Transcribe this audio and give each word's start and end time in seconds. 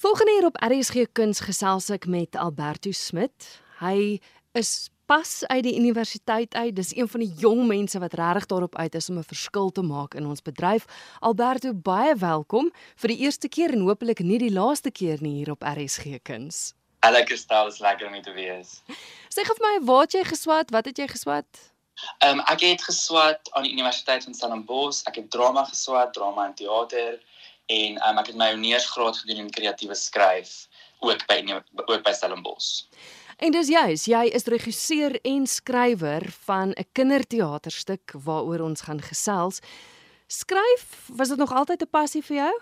Volgende 0.00 0.32
hier 0.32 0.46
op 0.46 0.56
RSG 0.64 1.02
Kuns 1.12 1.42
gesels 1.44 1.90
ek 1.92 2.06
met 2.08 2.36
Alberto 2.40 2.88
Smit. 2.96 3.46
Hy 3.82 4.16
is 4.56 4.88
pas 5.04 5.32
uit 5.52 5.66
die 5.66 5.74
universiteit 5.76 6.54
uit. 6.56 6.72
Dis 6.78 6.94
een 6.96 7.08
van 7.12 7.20
die 7.20 7.28
jong 7.42 7.66
mense 7.68 8.00
wat 8.00 8.16
regtig 8.16 8.46
daarop 8.48 8.78
uit 8.80 8.96
is 8.96 9.10
om 9.12 9.18
'n 9.20 9.28
verskil 9.28 9.68
te 9.70 9.82
maak 9.84 10.16
in 10.16 10.26
ons 10.26 10.40
bedryf. 10.40 10.86
Alberto, 11.20 11.74
baie 11.74 12.14
welkom 12.16 12.72
vir 12.96 13.08
die 13.12 13.18
eerste 13.28 13.48
keer 13.48 13.76
en 13.76 13.84
hopelik 13.84 14.24
nie 14.24 14.38
die 14.38 14.52
laaste 14.52 14.90
keer 14.90 15.18
nie 15.20 15.34
hier 15.34 15.50
op 15.50 15.62
RSG 15.62 16.22
Kuns. 16.22 16.72
Hallo 17.04 17.22
Kristal, 17.24 17.66
is 17.66 17.78
lekker 17.78 18.06
om 18.06 18.12
hier 18.12 18.22
te 18.22 18.32
wees. 18.32 18.80
Sê 19.28 19.44
gou 19.44 19.54
vir 19.56 19.66
my, 19.68 19.84
waar 19.84 20.00
het 20.00 20.12
jy 20.12 20.24
geswat? 20.24 20.70
Wat 20.70 20.84
het 20.84 20.96
jy 20.96 21.08
geswat? 21.08 21.72
Ehm 22.24 22.38
um, 22.38 22.40
ek 22.46 22.60
het 22.60 22.82
geswat 22.82 23.52
aan 23.52 23.62
die 23.62 23.72
Universiteit 23.72 24.24
van 24.24 24.34
Stellenbosch. 24.34 25.04
Ek 25.04 25.14
het 25.20 25.30
drama 25.30 25.64
geswat, 25.64 26.12
drama 26.12 26.46
en 26.46 26.54
teater 26.54 27.20
en 27.70 28.00
um, 28.08 28.18
ek 28.22 28.32
het 28.32 28.38
my 28.38 28.50
honeursgraad 28.54 29.22
gedoen 29.22 29.44
in 29.46 29.50
kreatiewe 29.54 29.94
skryf 29.94 30.66
ook 31.00 31.22
by 31.30 31.40
ook 31.86 32.02
by 32.04 32.12
Stellenbosch. 32.12 32.86
En 33.40 33.54
dis 33.54 33.70
juis, 33.72 34.04
jy 34.04 34.24
is 34.36 34.44
regisseur 34.52 35.14
en 35.24 35.46
skrywer 35.48 36.26
van 36.44 36.74
'n 36.76 36.88
kinderteaterstuk 36.92 38.12
waaroor 38.26 38.60
ons 38.60 38.80
gaan 38.80 39.00
gesels. 39.00 39.60
Skryf, 40.26 41.08
was 41.08 41.28
dit 41.28 41.38
nog 41.38 41.52
altyd 41.52 41.82
'n 41.82 41.90
passie 41.90 42.22
vir 42.22 42.36
jou? 42.36 42.54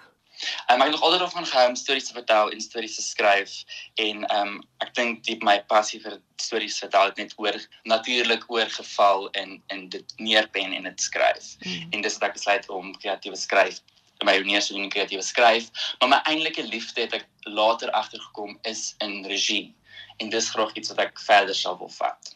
Um, 0.71 0.79
ek 0.79 0.83
het 0.83 0.91
nog 0.91 1.03
altyd 1.03 1.21
daarvan 1.21 1.47
gehou 1.47 1.69
om 1.69 1.75
stories 1.75 2.07
te 2.07 2.13
vertel 2.13 2.51
en 2.51 2.61
stories 2.61 2.95
te 2.95 3.03
skryf 3.03 3.65
en 3.95 4.25
ehm 4.25 4.47
um, 4.47 4.63
ek 4.79 4.95
dink 4.95 5.25
diep 5.25 5.43
my 5.43 5.65
passie 5.67 6.01
vir 6.01 6.21
stories 6.37 6.79
vertel 6.79 7.05
het 7.11 7.17
net 7.17 7.33
oor 7.37 7.59
natuurlik 7.83 8.45
oorgeval 8.47 9.29
in 9.29 9.63
in 9.67 9.89
dit 9.89 10.13
neerpen 10.17 10.73
en 10.73 10.83
dit 10.83 11.01
skryf. 11.01 11.57
Mm. 11.59 11.89
En 11.91 12.01
dis 12.01 12.19
wat 12.19 12.29
ek 12.29 12.33
besluit 12.39 12.69
om 12.69 12.95
kreatiewe 12.99 13.37
skryf 13.37 13.83
my 14.25 14.39
honeurs 14.39 14.71
in 14.71 14.91
kreatiewe 14.91 15.23
skryf, 15.23 15.71
maar 16.01 16.09
my 16.09 16.21
eintlike 16.25 16.63
liefde 16.63 17.01
het 17.07 17.15
ek 17.21 17.27
later 17.47 17.91
agtergekom 17.91 18.59
is 18.63 18.95
in 19.05 19.25
regie 19.25 19.75
en 20.19 20.31
dis 20.31 20.51
graag 20.51 20.75
iets 20.75 20.91
wat 20.91 21.05
ek 21.07 21.21
verder 21.23 21.55
sal 21.55 21.79
wil 21.79 21.91
vat. 21.95 22.35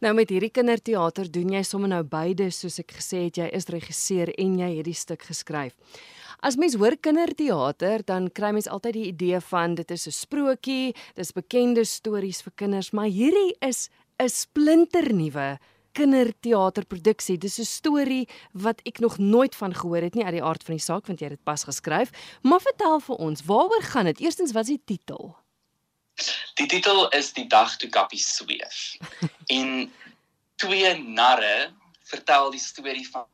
Nou 0.00 0.14
met 0.16 0.30
hierdie 0.32 0.52
kinderteater 0.52 1.28
doen 1.28 1.52
jy 1.52 1.60
sommer 1.66 1.90
nou 1.92 2.00
beide 2.08 2.48
soos 2.56 2.78
ek 2.80 2.94
gesê 2.96 3.26
het 3.26 3.36
jy 3.42 3.50
is 3.52 3.68
regisseur 3.68 4.32
en 4.40 4.56
jy 4.62 4.70
het 4.78 4.88
die 4.88 4.96
stuk 4.96 5.26
geskryf. 5.28 5.76
As 6.40 6.56
mens 6.56 6.78
hoor 6.80 6.96
kinderteater 6.96 8.00
dan 8.08 8.30
kry 8.32 8.54
mens 8.56 8.68
altyd 8.72 8.96
die 8.96 9.08
idee 9.10 9.40
van 9.50 9.74
dit 9.76 9.90
is 9.90 10.06
'n 10.08 10.16
sprokie, 10.16 10.94
dis 11.14 11.32
bekende 11.36 11.84
stories 11.84 12.40
vir 12.40 12.52
kinders, 12.56 12.92
maar 12.92 13.12
hierdie 13.12 13.52
is 13.60 13.90
'n 14.18 14.28
splinternuwe 14.28 15.58
kinderteaterproduksie. 15.92 17.38
Dis 17.38 17.58
'n 17.58 17.64
storie 17.64 18.28
wat 18.52 18.80
ek 18.84 18.98
nog 18.98 19.18
nooit 19.18 19.54
van 19.54 19.74
gehoor 19.74 20.02
het 20.02 20.14
nie 20.14 20.24
uit 20.24 20.32
die 20.32 20.42
aard 20.42 20.64
van 20.64 20.74
die 20.74 20.84
saak 20.84 21.06
want 21.06 21.20
jy 21.20 21.26
het 21.28 21.36
dit 21.36 21.44
pas 21.44 21.64
geskryf. 21.64 22.10
Maar 22.42 22.60
vertel 22.60 23.00
vir 23.00 23.16
ons, 23.16 23.42
waaroor 23.44 23.82
gaan 23.82 24.04
dit? 24.04 24.20
Eerstens, 24.20 24.52
wat 24.52 24.62
is 24.62 24.76
die 24.76 24.84
titel? 24.84 25.36
Die 26.54 26.66
titel 26.66 27.08
is 27.08 27.32
Die 27.32 27.46
dag 27.46 27.76
toe 27.76 27.88
Kappie 27.88 28.18
sweef. 28.18 28.96
en 29.58 29.92
twee 30.56 30.98
narre 30.98 31.72
vertel 32.02 32.50
die 32.50 32.60
storie 32.60 33.08
van 33.10 33.24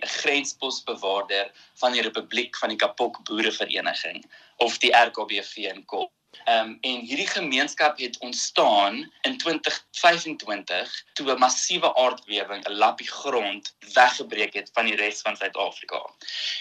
'n 0.00 0.06
grensposbewaarder 0.06 1.52
van 1.74 1.92
die 1.92 2.02
Republiek 2.02 2.56
van 2.56 2.68
die 2.68 2.78
Kapok 2.78 3.24
Boerevereniging 3.24 4.24
of 4.56 4.78
die 4.78 4.92
RKBV 4.96 5.56
in 5.56 5.84
Kop. 5.84 6.12
Ehm 6.44 6.68
um, 6.68 6.78
en 6.80 7.00
hierdie 7.06 7.26
gemeenskap 7.26 7.98
het 7.98 8.18
ontstaan 8.18 9.12
in 9.20 9.38
2025 9.38 11.04
toe 11.12 11.32
'n 11.32 11.38
massiewe 11.38 11.90
aardbewing 11.94 12.64
'n 12.68 12.78
lappie 12.82 13.08
grond 13.08 13.76
weggebreek 13.92 14.54
het 14.54 14.70
van 14.72 14.84
die 14.84 14.96
res 14.96 15.20
van 15.20 15.36
Suid-Afrika. 15.36 16.00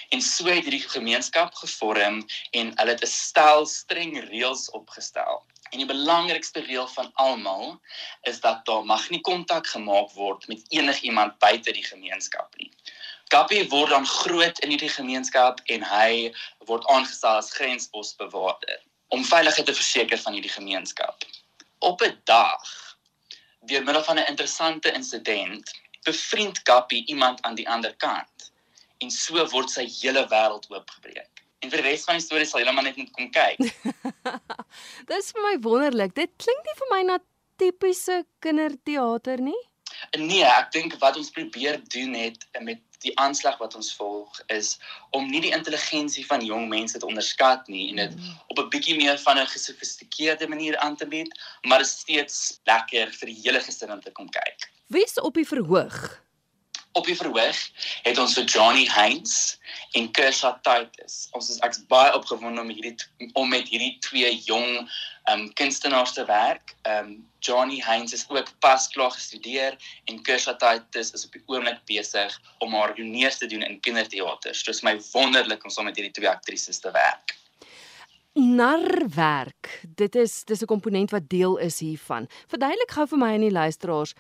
En 0.09 0.21
so 0.21 0.45
het 0.45 0.63
hierdie 0.63 0.89
gemeenskap 0.89 1.53
gevorm 1.53 2.25
en 2.49 2.71
hulle 2.75 2.91
het 2.91 3.03
'n 3.03 3.07
stel 3.07 3.65
streng 3.65 4.19
reëls 4.29 4.69
opgestel. 4.69 5.45
En 5.69 5.77
die 5.77 5.87
belangrikste 5.87 6.59
reël 6.59 6.87
van 6.87 7.11
almal 7.13 7.81
is 8.21 8.39
dat 8.39 8.65
daar 8.65 8.85
mag 8.85 9.09
nie 9.09 9.21
kontak 9.21 9.67
gemaak 9.67 10.11
word 10.11 10.47
met 10.47 10.61
enigiemand 10.67 11.37
buite 11.37 11.71
die 11.71 11.85
gemeenskap 11.85 12.55
nie. 12.55 12.71
Kappie 13.27 13.67
word 13.69 13.89
dan 13.89 14.05
groot 14.05 14.59
in 14.59 14.69
hierdie 14.69 14.95
gemeenskap 14.99 15.59
en 15.65 15.83
hy 15.83 16.33
word 16.57 16.85
aangestel 16.87 17.35
as 17.35 17.53
grensbosbewaarder 17.53 18.79
om 19.11 19.25
veiligheid 19.27 19.67
te 19.67 19.75
verseker 19.75 20.19
van 20.23 20.33
hierdie 20.37 20.53
gemeenskap. 20.53 21.25
Op 21.79 22.01
'n 22.01 22.17
dag, 22.23 22.63
deur 23.67 23.83
middel 23.83 24.03
van 24.03 24.19
'n 24.19 24.29
interessante 24.31 24.91
insident, 24.91 25.71
bevriend 26.03 26.61
Kappie 26.61 27.05
iemand 27.05 27.41
aan 27.41 27.55
die 27.55 27.69
ander 27.69 27.95
kant 27.95 28.51
en 28.97 29.11
so 29.11 29.45
word 29.49 29.69
sy 29.69 29.85
hele 30.01 30.23
wêreld 30.29 30.69
oopgebreek. 30.69 31.43
En 31.61 31.69
vir 31.69 31.81
die 31.81 31.89
res 31.89 32.05
van 32.07 32.17
die 32.17 32.25
storie 32.25 32.45
sal 32.45 32.59
julle 32.63 32.73
maar 32.73 32.83
net 32.83 32.97
moet 32.97 33.11
kom 33.11 33.29
kyk. 33.33 33.59
Dis 35.11 35.31
vir 35.35 35.43
my 35.45 35.55
wonderlik. 35.65 36.15
Dit 36.15 36.31
klink 36.41 36.63
nie 36.65 36.77
vir 36.79 36.89
my 36.93 37.01
na 37.09 37.17
tipiese 37.61 38.23
kinderteater 38.39 39.41
nie. 39.41 39.59
Nee, 40.17 40.45
ek 40.45 40.71
dink 40.73 40.95
wat 41.01 41.17
ons 41.17 41.29
probeer 41.35 41.81
doen 41.93 42.13
het 42.17 42.47
met 42.65 42.81
die 43.01 43.13
aanslag 43.19 43.57
wat 43.57 43.75
ons 43.75 43.93
volg 43.95 44.41
is 44.47 44.77
om 45.09 45.29
nie 45.29 45.41
die 45.41 45.53
intelligensie 45.55 46.25
van 46.25 46.45
jong 46.45 46.67
mense 46.69 46.99
te 46.99 47.05
onderskat 47.05 47.67
nie 47.67 47.89
en 47.89 48.01
dit 48.03 48.15
mm. 48.15 48.33
op 48.47 48.59
'n 48.59 48.69
bietjie 48.69 48.97
meer 48.97 49.19
van 49.19 49.39
'n 49.39 49.47
gesofistikeerde 49.47 50.47
manier 50.47 50.77
aan 50.77 50.95
te 50.95 51.07
bied, 51.07 51.39
maar 51.61 51.79
is 51.79 51.97
steeds 51.99 52.59
lekker 52.63 53.11
vir 53.19 53.27
die 53.27 53.39
hele 53.43 53.59
gesin 53.59 53.91
om 53.91 54.01
te 54.01 54.11
kom 54.11 54.29
kyk. 54.29 54.69
Wie's 54.87 55.19
op 55.19 55.33
die 55.33 55.47
verhoog? 55.47 56.21
Op 56.93 57.05
die 57.05 57.15
verhoog 57.15 57.59
het 58.03 58.17
ons 58.19 58.33
vir 58.35 58.43
Johnny 58.43 58.83
Heinz 58.91 59.55
en 59.95 60.09
Kersha 60.11 60.51
Titus. 60.65 61.29
Ons 61.37 61.49
is 61.53 61.59
ek's 61.63 61.79
baie 61.91 62.11
opgewonde 62.15 62.61
om 62.61 62.71
hierdie 62.71 62.95
om 63.39 63.47
met 63.49 63.69
hierdie 63.71 63.93
twee 64.03 64.33
jong 64.43 64.81
um 65.31 65.45
kunstenaars 65.59 66.17
te 66.17 66.25
werk. 66.27 66.73
Um 66.89 67.13
Johnny 67.39 67.79
Heinz 67.85 68.11
is 68.13 68.25
ook 68.29 68.51
pas 68.59 68.87
klaar 68.91 69.13
gestudeer 69.15 69.77
en 70.11 70.19
Kersha 70.27 70.57
Titus 70.59 71.13
is 71.15 71.25
op 71.25 71.37
die 71.37 71.43
oomblik 71.47 71.79
besig 71.87 72.35
om 72.59 72.75
haar 72.75 72.91
honeurs 72.97 73.39
te 73.39 73.47
doen 73.47 73.63
in 73.63 73.79
kinderteater. 73.79 74.55
So 74.55 74.75
is 74.75 74.83
my 74.83 74.97
wonderlik 75.13 75.63
om 75.63 75.71
saam 75.71 75.87
met 75.87 75.95
hierdie 75.95 76.17
twee 76.19 76.29
aktrises 76.29 76.83
te 76.83 76.91
werk. 76.91 77.37
Narwerk. 78.33 79.81
Dit 79.95 80.15
is 80.15 80.43
dis 80.43 80.61
'n 80.61 80.65
komponent 80.65 81.11
wat 81.11 81.29
deel 81.29 81.57
is 81.57 81.79
hiervan. 81.79 82.27
Verduidelik 82.47 82.91
gou 82.91 83.07
vir 83.07 83.17
my 83.17 83.33
en 83.33 83.41
die 83.41 83.51
luisteraars 83.51 84.13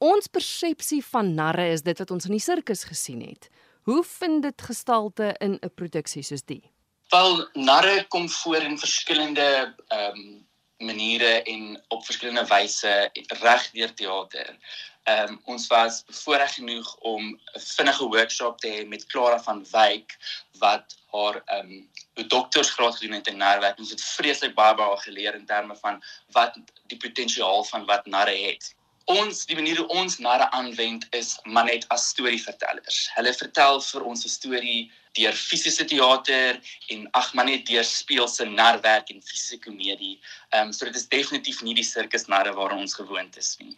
ons 0.00 0.28
persepsie 0.32 1.02
van 1.04 1.34
narre 1.36 1.68
is 1.72 1.84
dit 1.84 1.98
wat 1.98 2.10
ons 2.10 2.26
in 2.28 2.36
die 2.36 2.42
sirkus 2.42 2.84
gesien 2.88 3.20
het. 3.20 3.50
Hoe 3.88 4.02
vind 4.04 4.42
dit 4.42 4.62
gestalte 4.62 5.34
in 5.40 5.58
'n 5.60 5.74
produksie 5.74 6.22
soos 6.22 6.42
die? 6.42 6.62
Wel, 7.10 7.48
narre 7.54 8.06
kom 8.08 8.28
voor 8.28 8.62
in 8.62 8.78
verskillende 8.78 9.74
ehm 9.88 10.16
um, 10.16 10.48
maniere 10.80 11.42
en 11.42 11.82
op 11.88 12.04
verskillende 12.04 12.46
wyse 12.46 13.10
reg 13.42 13.70
deur 13.70 13.94
teater. 13.94 14.58
Ehm 15.04 15.28
um, 15.28 15.40
ons 15.44 15.66
was 15.66 16.04
bevoorreg 16.04 16.54
genoeg 16.54 16.96
om 16.96 17.22
'n 17.30 17.60
vinnige 17.76 18.04
workshop 18.04 18.58
te 18.60 18.68
hê 18.68 18.86
met 18.88 19.06
Clara 19.06 19.42
van 19.42 19.66
Wyk 19.70 20.16
wat 20.58 20.96
haar 21.12 21.42
ehm 21.44 21.70
um, 21.70 22.28
doktorsgraad 22.28 22.96
gedoen 22.96 23.16
het 23.16 23.26
in 23.26 23.36
narwerk. 23.36 23.78
Ons 23.78 23.90
het 23.90 24.04
vreeslik 24.04 24.54
baie 24.54 24.74
baie 24.74 24.96
geleer 24.96 25.34
in 25.34 25.46
terme 25.46 25.76
van 25.76 26.02
wat 26.32 26.56
die 26.86 26.98
potensiaal 26.98 27.64
van 27.64 27.84
wat 27.86 28.06
narre 28.06 28.36
het. 28.36 28.74
Ons 29.04 29.46
die 29.46 29.56
manier 29.56 29.76
hoe 29.76 29.86
ons 29.86 30.18
narre 30.18 30.50
aanwend 30.50 31.06
is 31.16 31.38
maar 31.44 31.64
net 31.64 31.86
as 31.88 32.08
storievertellers. 32.08 33.10
Hulle 33.14 33.32
vertel 33.34 33.80
vir 33.80 34.02
ons 34.02 34.24
'n 34.24 34.28
storie 34.28 34.90
deur 35.18 35.32
fisiese 35.32 35.84
teater 35.84 36.60
en 36.88 37.08
ag 37.10 37.32
maar 37.34 37.44
net 37.44 37.66
deur 37.66 37.84
speelse 37.84 38.44
narwerk 38.44 39.10
en 39.10 39.22
fisiese 39.22 39.58
komedie. 39.58 40.20
Ehm 40.50 40.66
um, 40.66 40.72
so 40.72 40.84
dit 40.84 40.96
is 40.96 41.08
definitief 41.08 41.62
nie 41.62 41.74
die 41.74 41.84
sirkusnarre 41.84 42.52
waaraan 42.54 42.84
ons 42.86 42.94
gewoond 42.94 43.36
is 43.36 43.56
nie. 43.58 43.76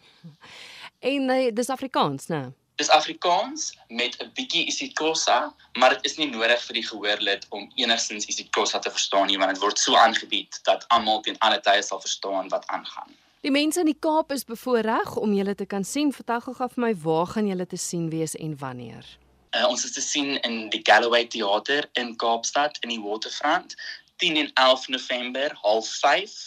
En 0.99 1.29
uh, 1.29 1.49
dis 1.53 1.69
Afrikaans, 1.69 2.27
né? 2.27 2.51
Dis 2.75 2.89
Afrikaans 2.89 3.73
met 3.87 4.15
'n 4.19 4.31
bietjie 4.33 4.65
isiXhosa, 4.65 5.53
maar 5.77 5.89
dit 5.89 6.05
is 6.05 6.17
nie 6.17 6.29
nodig 6.29 6.61
vir 6.67 6.73
die 6.73 6.87
gehoorlid 6.87 7.45
om 7.49 7.71
enigstens 7.75 8.25
isiXhosa 8.25 8.79
te 8.79 8.91
verstaan 8.91 9.27
nie, 9.27 9.37
want 9.37 9.53
dit 9.53 9.61
word 9.61 9.79
so 9.79 9.95
aangebied 9.95 10.59
dat 10.63 10.85
almal 10.87 11.21
teen 11.21 11.37
alle 11.39 11.59
tye 11.61 11.81
sal 11.81 12.01
verstaan 12.01 12.49
wat 12.49 12.67
aangaan. 12.67 13.13
Die 13.43 13.51
mense 13.51 13.81
in 13.81 13.89
die 13.89 13.99
Kaap 13.99 14.29
is 14.31 14.45
bevoorreg 14.47 15.17
om 15.19 15.33
julle 15.35 15.51
te 15.59 15.65
kan 15.67 15.83
sien. 15.83 16.13
Vertel 16.15 16.39
gou 16.45 16.55
vir 16.55 16.79
my 16.79 16.91
waar 17.03 17.25
gaan 17.27 17.49
julle 17.49 17.65
te 17.67 17.75
sien 17.75 18.05
wees 18.07 18.37
en 18.39 18.53
wanneer? 18.61 19.03
Uh, 19.51 19.65
ons 19.67 19.83
is 19.83 19.91
te 19.91 20.01
sien 20.01 20.37
in 20.47 20.69
die 20.71 20.79
Galloway 20.87 21.25
Theater 21.27 21.89
in 21.99 22.13
Kaapstad 22.15 22.79
in 22.87 22.93
die 22.93 23.01
Waterfront 23.03 23.75
10 24.23 24.39
en 24.45 24.51
11 24.53 24.87
November 24.95 25.57
half 25.59 25.89
5 26.05 26.37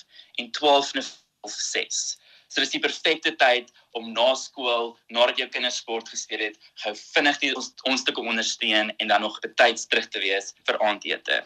en 0.41 0.51
12 0.51 0.95
November 0.95 1.21
half 1.45 1.59
6. 1.67 2.01
So 2.57 2.63
dis 2.65 2.73
die 2.73 2.81
perfekte 2.81 3.35
tyd 3.37 3.67
om 3.99 4.07
na 4.17 4.31
skool, 4.33 4.95
nadat 5.13 5.37
jou 5.37 5.47
kinders 5.53 5.77
sport 5.83 6.09
gespeel 6.09 6.41
het, 6.41 6.55
gou 6.81 6.93
vinnig 6.97 7.37
die 7.43 7.51
ons, 7.53 7.67
ons 7.85 8.05
te 8.05 8.15
kom 8.17 8.31
ondersteun 8.31 8.95
en 8.97 9.11
dan 9.11 9.21
nog 9.21 9.35
betyds 9.45 9.85
terug 9.91 10.07
te 10.09 10.23
wees 10.23 10.55
vir 10.65 10.79
aandete. 10.81 11.43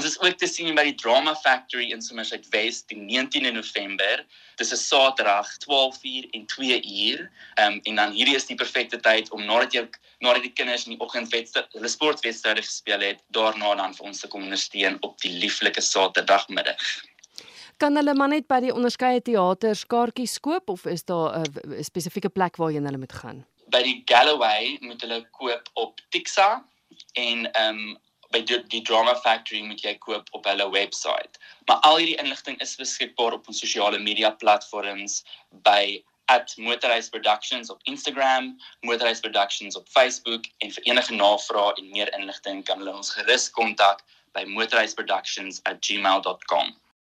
Ons 0.00 0.06
is 0.08 0.16
ook 0.22 0.38
te 0.40 0.48
sien 0.48 0.72
by 0.78 0.86
die 0.88 0.94
Drama 0.96 1.34
Factory 1.42 1.90
in 1.92 2.00
Somerset 2.00 2.48
West 2.54 2.88
die 2.88 2.96
19de 3.02 3.52
November. 3.52 4.22
Dis 4.56 4.72
'n 4.72 4.80
Saterdag 4.80 5.50
12:00 5.66 6.30
en 6.32 6.46
2:00. 6.54 7.28
Ehm 7.60 7.74
um, 7.74 7.80
en 7.84 8.00
dan 8.00 8.16
hierdie 8.16 8.36
is 8.40 8.48
die 8.48 8.56
perfekte 8.56 8.96
tyd 8.96 9.28
om 9.36 9.44
nadat 9.44 9.76
jy 9.76 9.84
nadat 10.24 10.42
die 10.42 10.56
kinders 10.56 10.86
in 10.86 10.96
die 10.96 11.04
oggendwedstryd 11.04 11.68
hulle 11.76 11.88
sportwedstryde 11.88 12.64
gespeel 12.64 13.04
het, 13.04 13.20
daarna 13.28 13.74
dan 13.74 13.92
vir 13.92 14.08
ons 14.08 14.20
te 14.20 14.28
kom 14.28 14.48
ondersteun 14.48 14.96
op 15.02 15.20
die 15.20 15.36
lieflike 15.36 15.84
Saterdagmiddag. 15.84 16.80
Kan 17.76 17.96
hulle 17.96 18.14
maar 18.16 18.30
net 18.32 18.46
by 18.48 18.56
die 18.64 18.72
onderskeie 18.72 19.20
teaters 19.20 19.82
kaartjies 19.92 20.38
koop 20.40 20.70
of 20.72 20.86
is 20.88 21.04
daar 21.04 21.44
'n 21.44 21.84
spesifieke 21.84 22.28
plek 22.28 22.56
waarheen 22.56 22.84
hulle 22.88 22.98
moet 22.98 23.12
gaan? 23.12 23.46
By 23.68 23.82
die 23.82 24.02
Galloway 24.04 24.78
moet 24.80 25.00
hulle 25.00 25.28
koop 25.30 25.68
op 25.74 26.00
Tixa 26.08 26.64
en 27.12 27.52
ehm 27.52 27.78
um, 27.78 27.98
by 28.30 28.42
die, 28.42 28.62
die 28.72 28.82
Drama 28.82 29.14
Factory 29.14 29.62
moet 29.62 29.84
jy 29.84 29.98
koop 29.98 30.26
op 30.30 30.44
hulle 30.44 30.70
webwerf. 30.70 31.30
Maar 31.66 31.76
al 31.76 31.96
hierdie 31.96 32.22
inligting 32.22 32.60
is 32.60 32.76
beskikbaar 32.76 33.32
op 33.32 33.48
ons 33.48 33.58
sosiale 33.58 33.98
media 33.98 34.30
platforms 34.30 35.24
by 35.50 36.04
@motorhuis 36.56 37.08
productions 37.08 37.70
op 37.70 37.80
Instagram, 37.82 38.60
motorhuis 38.80 39.20
productions 39.20 39.76
op 39.76 39.88
Facebook 39.88 40.44
en 40.58 40.72
vir 40.72 40.82
enige 40.82 41.14
navrae 41.14 41.72
en 41.76 41.90
meer 41.90 42.14
inligting 42.18 42.64
kan 42.64 42.78
hulle 42.78 42.96
ons 42.96 43.10
gerus 43.10 43.50
kontak 43.50 44.02
by 44.32 44.44
motorhuisproductions@gmail.com. 44.44 46.76